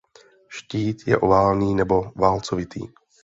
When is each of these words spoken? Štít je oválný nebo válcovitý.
Štít 0.47 1.03
je 1.07 1.17
oválný 1.17 1.75
nebo 1.75 2.11
válcovitý. 2.15 2.81